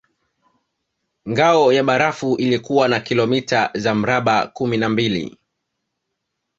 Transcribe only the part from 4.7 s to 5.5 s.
na mbili